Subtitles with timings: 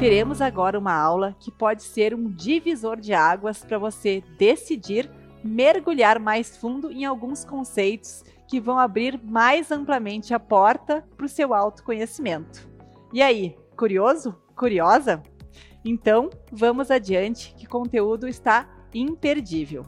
[0.00, 5.10] teremos agora uma aula que pode ser um divisor de águas para você decidir
[5.44, 11.28] mergulhar mais fundo em alguns conceitos que vão abrir mais amplamente a porta para o
[11.28, 12.66] seu autoconhecimento.
[13.12, 14.34] E aí, curioso?
[14.56, 15.22] Curiosa?
[15.84, 19.84] Então, vamos adiante, que conteúdo está imperdível.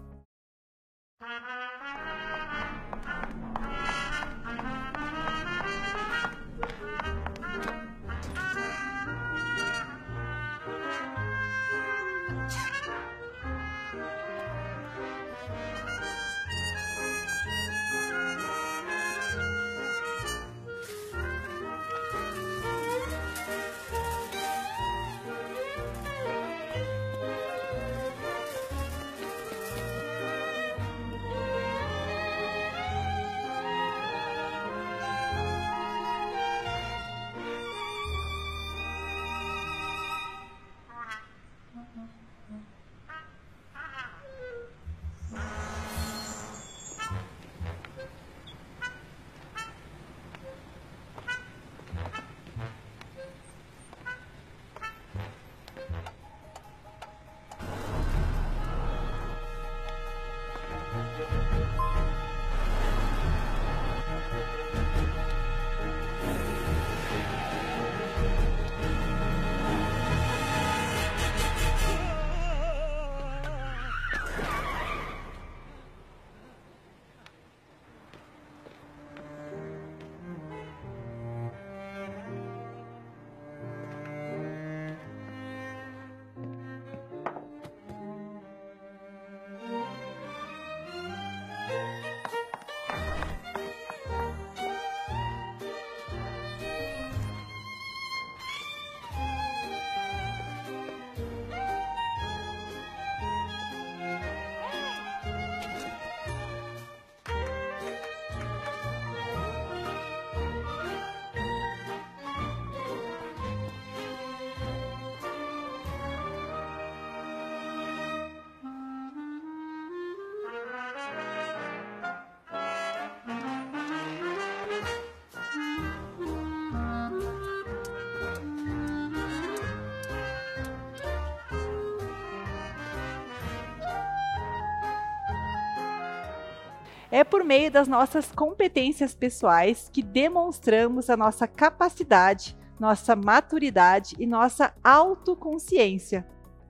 [137.12, 144.26] É por meio das nossas competências pessoais que demonstramos a nossa capacidade, nossa maturidade e
[144.26, 146.26] nossa autoconsciência.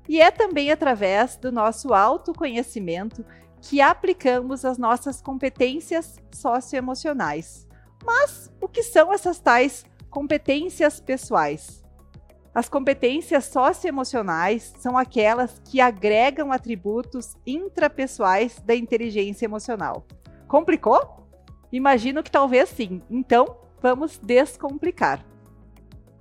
[0.09, 3.25] E é também através do nosso autoconhecimento
[3.61, 7.69] que aplicamos as nossas competências socioemocionais.
[8.05, 11.85] Mas o que são essas tais competências pessoais?
[12.53, 20.05] As competências socioemocionais são aquelas que agregam atributos intrapessoais da inteligência emocional.
[20.53, 21.27] Complicou?
[21.73, 23.01] Imagino que talvez sim.
[23.09, 25.25] Então, vamos descomplicar.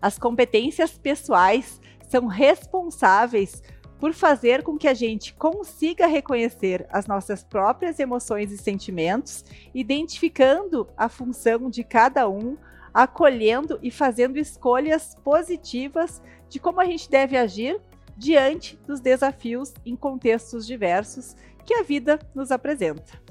[0.01, 3.61] As competências pessoais são responsáveis
[3.99, 9.43] por fazer com que a gente consiga reconhecer as nossas próprias emoções e sentimentos,
[9.75, 12.55] identificando a função de cada um,
[12.93, 17.81] acolhendo e fazendo escolhas positivas de como a gente deve agir
[18.15, 23.30] diante dos desafios em contextos diversos que a vida nos apresenta.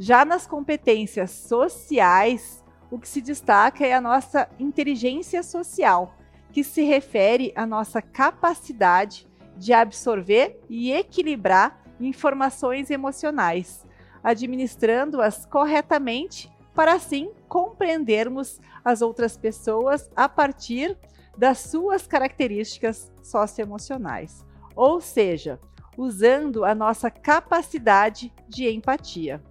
[0.00, 6.14] Já nas competências sociais, o que se destaca é a nossa inteligência social,
[6.52, 9.26] que se refere à nossa capacidade
[9.56, 13.84] de absorver e equilibrar informações emocionais,
[14.22, 20.96] administrando-as corretamente para assim compreendermos as outras pessoas a partir
[21.36, 24.46] das suas características socioemocionais,
[24.76, 25.58] ou seja,
[25.96, 29.42] usando a nossa capacidade de empatia.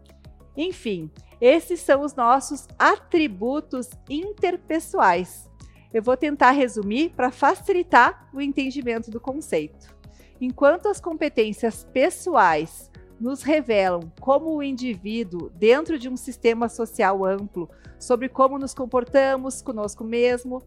[0.58, 5.48] Enfim, esses são os nossos atributos interpessoais.
[5.94, 9.96] Eu vou tentar resumir para facilitar o entendimento do conceito.
[10.42, 12.90] Enquanto as competências pessoais
[13.20, 17.70] nos revelam como o indivíduo, dentro de um sistema social amplo,
[18.00, 20.62] sobre como nos comportamos conosco mesmo,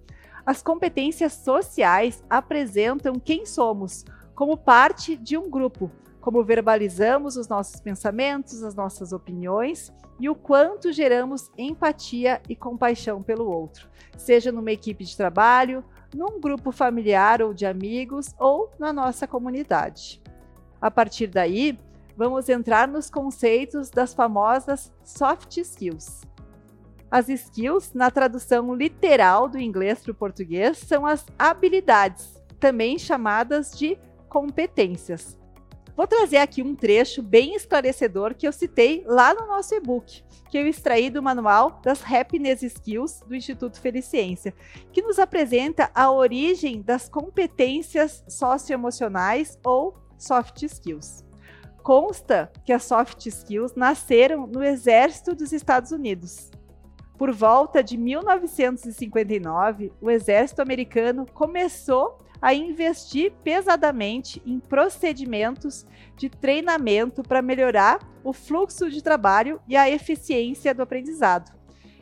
[0.46, 4.04] as competências sociais apresentam quem somos
[4.34, 5.90] como parte de um grupo,
[6.20, 13.22] como verbalizamos os nossos pensamentos, as nossas opiniões e o quanto geramos empatia e compaixão
[13.22, 13.88] pelo outro,
[14.18, 15.82] seja numa equipe de trabalho,
[16.14, 20.20] num grupo familiar ou de amigos ou na nossa comunidade.
[20.80, 21.78] A partir daí,
[22.16, 26.20] vamos entrar nos conceitos das famosas soft skills.
[27.10, 33.72] As skills, na tradução literal do inglês para o português, são as habilidades também chamadas
[33.72, 35.39] de competências.
[35.96, 40.56] Vou trazer aqui um trecho bem esclarecedor que eu citei lá no nosso e-book, que
[40.56, 44.54] eu extraí do manual das Happiness Skills do Instituto Feliciência,
[44.92, 51.24] que nos apresenta a origem das competências socioemocionais ou soft skills.
[51.82, 56.50] Consta que as soft skills nasceram no Exército dos Estados Unidos.
[57.20, 65.86] Por volta de 1959, o Exército americano começou a investir pesadamente em procedimentos
[66.16, 71.52] de treinamento para melhorar o fluxo de trabalho e a eficiência do aprendizado.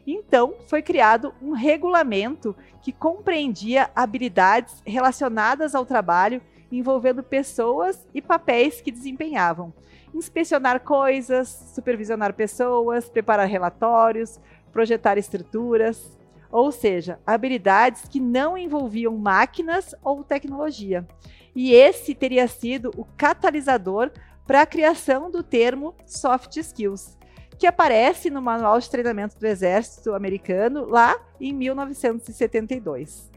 [0.06, 8.81] Então, foi criado um regulamento que compreendia habilidades relacionadas ao trabalho envolvendo pessoas e papéis
[8.81, 9.73] que desempenhavam.
[10.15, 14.41] Inspecionar coisas, supervisionar pessoas, preparar relatórios,
[14.73, 16.19] projetar estruturas,
[16.50, 21.06] ou seja, habilidades que não envolviam máquinas ou tecnologia.
[21.55, 24.11] E esse teria sido o catalisador
[24.47, 27.19] para a criação do termo soft skills,
[27.59, 33.31] que aparece no Manual de Treinamento do Exército Americano lá em 1972.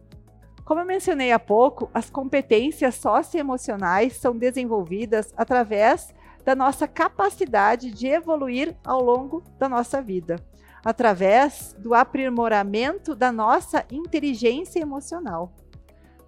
[0.64, 6.14] Como eu mencionei há pouco, as competências socioemocionais são desenvolvidas através
[6.46, 10.38] da nossa capacidade de evoluir ao longo da nossa vida
[10.84, 15.54] através do aprimoramento da nossa inteligência emocional.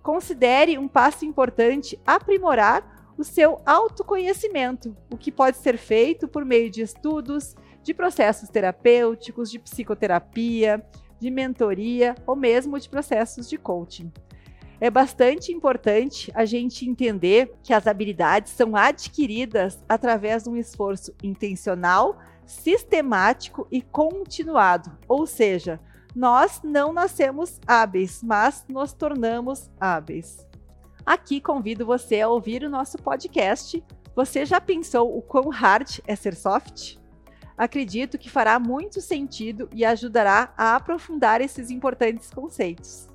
[0.01, 6.69] Considere um passo importante aprimorar o seu autoconhecimento, o que pode ser feito por meio
[6.69, 10.85] de estudos, de processos terapêuticos, de psicoterapia,
[11.19, 14.11] de mentoria ou mesmo de processos de coaching.
[14.79, 21.15] É bastante importante a gente entender que as habilidades são adquiridas através de um esforço
[21.23, 25.79] intencional sistemático e continuado, ou seja,
[26.15, 30.47] nós não nascemos hábeis, mas nos tornamos hábeis.
[31.05, 33.83] Aqui convido você a ouvir o nosso podcast.
[34.15, 36.97] Você já pensou o quão hard é ser soft?
[37.57, 43.07] Acredito que fará muito sentido e ajudará a aprofundar esses importantes conceitos.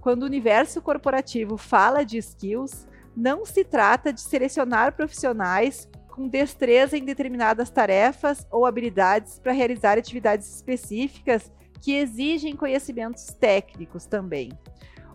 [0.00, 2.86] Quando o universo corporativo fala de skills,
[3.16, 5.88] não se trata de selecionar profissionais
[6.20, 11.50] com destreza em determinadas tarefas ou habilidades para realizar atividades específicas
[11.80, 14.52] que exigem conhecimentos técnicos também.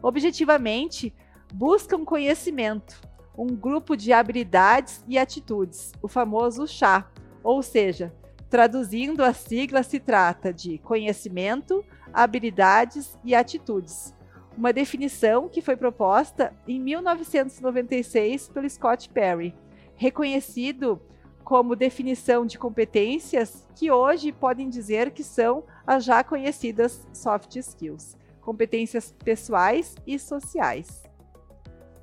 [0.02, 1.14] Objetivamente,
[1.54, 3.00] buscam conhecimento,
[3.38, 7.08] um grupo de habilidades e atitudes, o famoso chá,
[7.44, 8.12] ou seja,
[8.50, 14.12] traduzindo a sigla, se trata de conhecimento, habilidades e atitudes.
[14.58, 19.54] Uma definição que foi proposta em 1996 pelo Scott Perry
[19.96, 21.02] reconhecido
[21.44, 28.18] como definição de competências que hoje podem dizer que são as já conhecidas soft skills,
[28.42, 31.04] competências pessoais e sociais.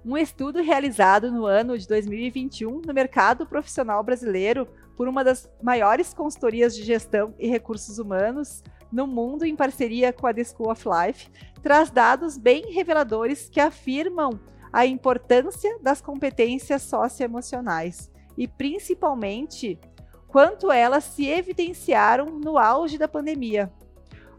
[0.04, 4.66] Um estudo realizado no ano de 2021 no mercado profissional brasileiro
[4.96, 8.62] por uma das maiores consultorias de gestão e recursos humanos
[8.92, 11.30] no mundo, em parceria com a The School of Life,
[11.62, 14.38] traz dados bem reveladores que afirmam
[14.72, 19.78] a importância das competências socioemocionais e, principalmente,
[20.26, 23.70] quanto elas se evidenciaram no auge da pandemia.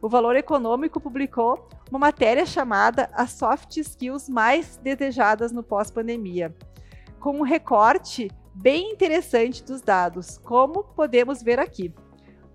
[0.01, 6.51] O Valor Econômico publicou uma matéria chamada As Soft Skills Mais Desejadas no Pós-Pandemia,
[7.19, 11.93] com um recorte bem interessante dos dados, como podemos ver aqui.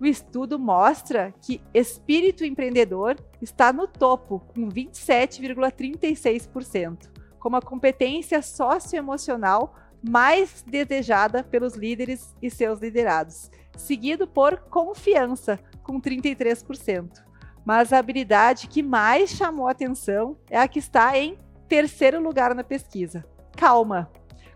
[0.01, 9.75] O estudo mostra que espírito empreendedor está no topo, com 27,36% como a competência socioemocional
[10.01, 17.23] mais desejada pelos líderes e seus liderados, seguido por confiança, com 33%.
[17.65, 22.63] Mas a habilidade que mais chamou atenção é a que está em terceiro lugar na
[22.63, 24.09] pesquisa, calma,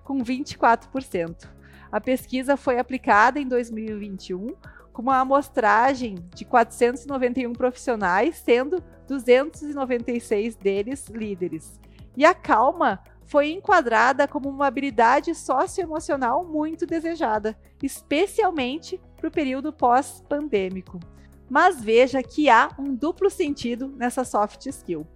[0.03, 1.47] com 24%.
[1.91, 4.55] A pesquisa foi aplicada em 2021
[4.91, 11.79] com uma amostragem de 491 profissionais, sendo 296 deles líderes.
[12.15, 19.73] E a calma foi enquadrada como uma habilidade socioemocional muito desejada, especialmente para o período
[19.73, 20.99] pós-pandêmico.
[21.49, 25.07] Mas veja que há um duplo sentido nessa soft skill.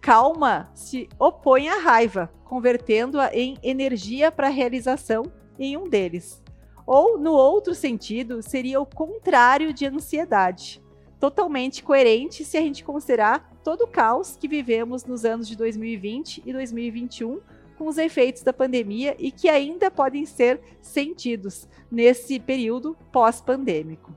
[0.00, 5.24] Calma se opõe à raiva, convertendo-a em energia para realização
[5.58, 6.42] em um deles.
[6.86, 10.80] Ou, no outro sentido, seria o contrário de ansiedade.
[11.18, 16.42] Totalmente coerente se a gente considerar todo o caos que vivemos nos anos de 2020
[16.44, 17.40] e 2021
[17.76, 24.14] com os efeitos da pandemia e que ainda podem ser sentidos nesse período pós-pandêmico.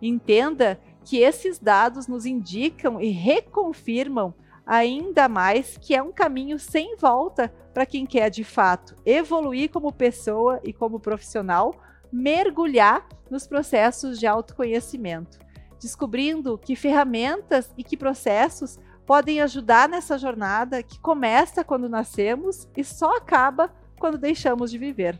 [0.00, 4.34] Entenda que esses dados nos indicam e reconfirmam
[4.66, 9.92] ainda mais que é um caminho sem volta para quem quer de fato evoluir como
[9.92, 11.74] pessoa e como profissional,
[12.12, 15.38] mergulhar nos processos de autoconhecimento,
[15.82, 22.84] descobrindo que ferramentas e que processos podem ajudar nessa jornada que começa quando nascemos e
[22.84, 25.18] só acaba quando deixamos de viver.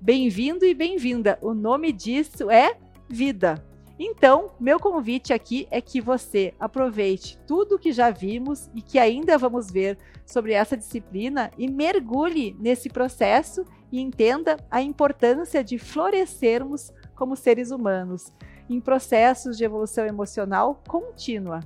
[0.00, 1.36] Bem-vindo e bem-vinda!
[1.42, 2.78] O nome disso é
[3.08, 3.66] vida.
[3.98, 9.36] Então, meu convite aqui é que você aproveite tudo que já vimos e que ainda
[9.36, 16.92] vamos ver sobre essa disciplina e mergulhe nesse processo e entenda a importância de florescermos
[17.14, 18.32] como seres humanos
[18.70, 21.60] em processos de evolução emocional contínua.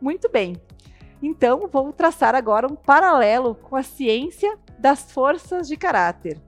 [0.00, 0.56] Muito bem.
[1.22, 6.40] Então, vou traçar agora um paralelo com a ciência das forças de caráter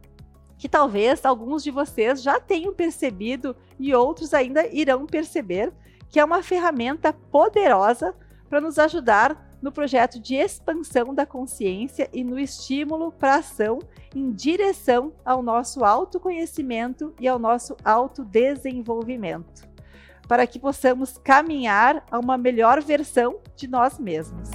[0.63, 5.73] que talvez alguns de vocês já tenham percebido e outros ainda irão perceber,
[6.09, 8.15] que é uma ferramenta poderosa
[8.49, 13.81] para nos ajudar no projeto de expansão da consciência e no estímulo para ação
[14.15, 19.69] em direção ao nosso autoconhecimento e ao nosso autodesenvolvimento,
[20.33, 24.49] para que possamos caminhar a uma melhor versão de nós mesmos.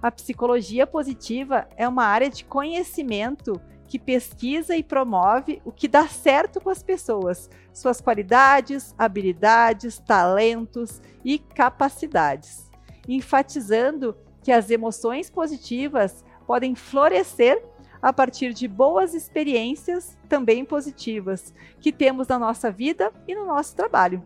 [0.00, 6.06] A psicologia positiva é uma área de conhecimento que pesquisa e promove o que dá
[6.06, 12.70] certo com as pessoas, suas qualidades, habilidades, talentos e capacidades,
[13.08, 14.16] enfatizando
[14.46, 17.60] que as emoções positivas podem florescer
[18.00, 23.74] a partir de boas experiências também positivas que temos na nossa vida e no nosso
[23.74, 24.22] trabalho.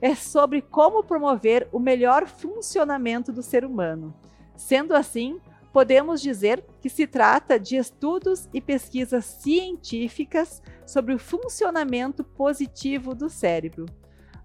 [0.00, 4.14] É sobre como promover o melhor funcionamento do ser humano
[4.54, 5.40] Sendo assim,
[5.72, 13.28] podemos dizer que se trata de estudos e pesquisas científicas sobre o funcionamento positivo do
[13.28, 13.86] cérebro.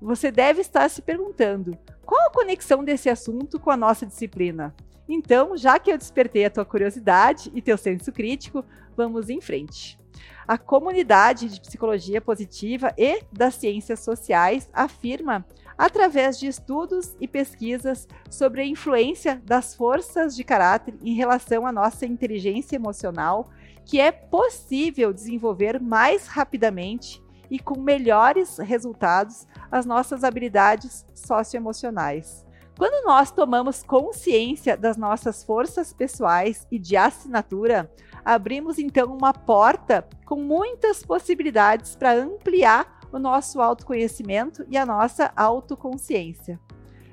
[0.01, 4.75] Você deve estar se perguntando: qual a conexão desse assunto com a nossa disciplina?
[5.09, 8.63] Então, já que eu despertei a tua curiosidade e teu senso crítico,
[8.95, 9.99] vamos em frente.
[10.47, 15.43] A comunidade de psicologia positiva e das ciências sociais afirma
[15.75, 21.71] através de estudos e pesquisas sobre a influência das forças de caráter em relação à
[21.71, 23.49] nossa inteligência emocional,
[23.85, 32.45] que é possível desenvolver mais rapidamente e com melhores resultados as nossas habilidades socioemocionais.
[32.79, 37.91] Quando nós tomamos consciência das nossas forças pessoais e de assinatura,
[38.23, 45.29] abrimos então uma porta com muitas possibilidades para ampliar o nosso autoconhecimento e a nossa
[45.35, 46.57] autoconsciência.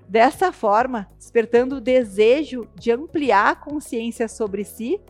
[0.08, 5.00] Dessa forma, despertando o desejo de ampliar a consciência sobre si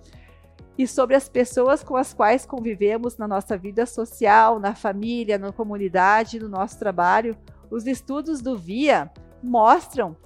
[0.78, 5.52] e sobre as pessoas com as quais convivemos na nossa vida social, na família, na
[5.52, 7.36] comunidade, no nosso trabalho,
[7.70, 10.16] os estudos do VIA mostram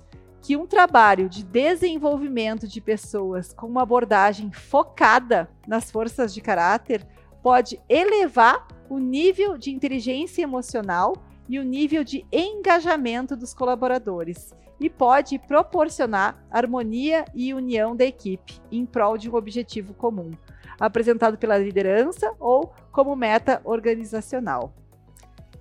[0.43, 7.07] que um trabalho de desenvolvimento de pessoas com uma abordagem focada nas forças de caráter
[7.43, 11.15] pode elevar o nível de inteligência emocional
[11.49, 18.61] e o nível de engajamento dos colaboradores e pode proporcionar harmonia e união da equipe
[18.73, 20.31] em prol de um objetivo comum,
[20.79, 24.73] apresentado pela liderança ou como meta organizacional.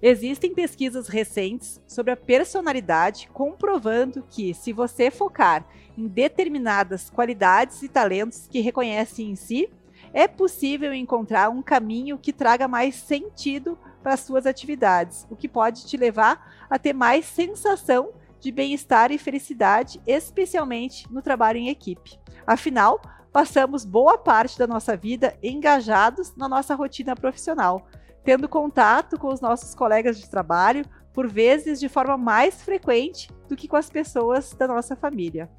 [0.02, 7.90] Existem pesquisas recentes sobre a personalidade comprovando que, se você focar em determinadas qualidades e
[7.90, 9.70] talentos que reconhece em si,
[10.14, 15.50] é possível encontrar um caminho que traga mais sentido para as suas atividades, o que
[15.50, 21.68] pode te levar a ter mais sensação de bem-estar e felicidade, especialmente no trabalho em
[21.68, 22.18] equipe.
[22.48, 23.02] Afinal,
[23.34, 27.86] passamos boa parte da nossa vida engajados na nossa rotina profissional,
[28.24, 33.56] tendo contato com os nossos colegas de trabalho, por vezes de forma mais frequente do
[33.56, 35.50] que com as pessoas da nossa família.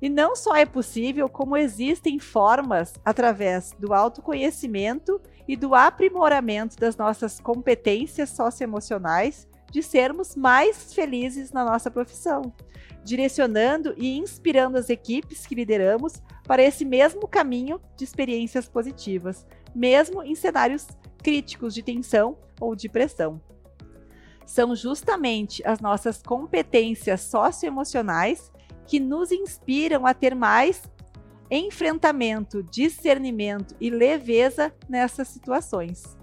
[0.00, 6.96] E não só é possível, como existem formas, através do autoconhecimento e do aprimoramento das
[6.96, 12.52] nossas competências socioemocionais, de sermos mais felizes na nossa profissão,
[13.04, 20.22] direcionando e inspirando as equipes que lideramos para esse mesmo caminho de experiências positivas, mesmo
[20.22, 20.86] em cenários
[21.28, 23.38] críticos de tensão ou de pressão.
[24.46, 28.50] São justamente as nossas competências socioemocionais
[28.86, 30.82] que nos inspiram a ter mais
[31.50, 36.16] enfrentamento, discernimento e leveza nessas situações.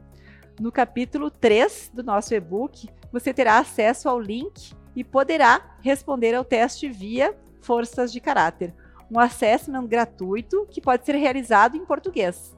[0.60, 6.44] No capítulo 3 do nosso e-book, você terá acesso ao link e poderá responder ao
[6.44, 8.74] teste via Forças de Caráter,
[9.12, 12.55] um assessment gratuito que pode ser realizado em português.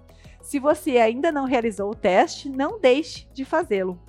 [0.48, 4.00] Se você ainda não realizou o teste, não deixe de fazê-lo.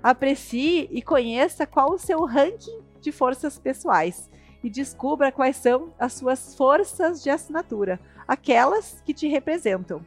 [0.00, 4.30] Aprecie e conheça qual o seu ranking de forças pessoais
[4.62, 10.06] e descubra quais são as suas forças de assinatura, aquelas que te representam.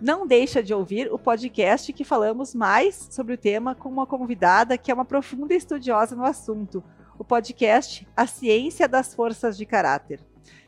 [0.00, 4.78] Não deixa de ouvir o podcast que falamos mais sobre o tema com uma convidada
[4.78, 6.80] que é uma profunda estudiosa no assunto,
[7.18, 10.20] o podcast A Ciência das Forças de Caráter.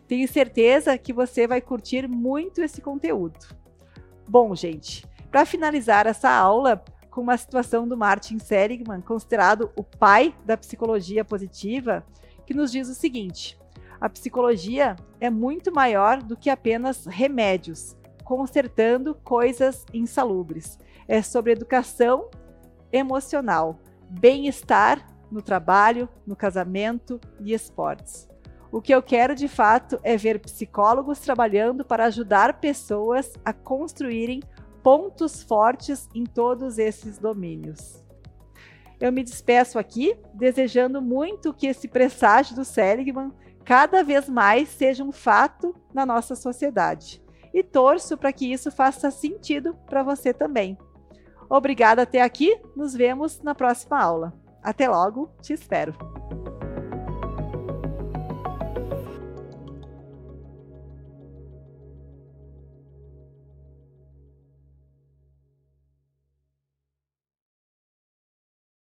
[0.09, 3.63] Tenho certeza que você vai curtir muito esse conteúdo.
[4.27, 10.35] Bom, gente, para finalizar essa aula com uma situação do Martin Seligman, considerado o pai
[10.45, 12.05] da psicologia positiva,
[12.47, 13.59] que nos diz o seguinte:
[14.01, 20.79] a psicologia é muito maior do que apenas remédios, consertando coisas insalubres.
[21.07, 22.31] É sobre educação
[22.91, 23.79] emocional,
[24.09, 28.29] bem-estar no trabalho, no casamento e esportes.
[28.75, 34.43] O que eu quero de fato é ver psicólogos trabalhando para ajudar pessoas a construírem
[34.83, 38.03] pontos fortes em todos esses domínios.
[39.01, 43.31] Eu me despeço aqui, desejando muito que esse presságio do Seligman
[43.65, 47.23] cada vez mais seja um fato na nossa sociedade.
[47.55, 50.77] E torço para que isso faça sentido para você também.
[51.49, 54.33] Obrigada até aqui, nos vemos na próxima aula.
[54.61, 55.95] Até logo, te espero.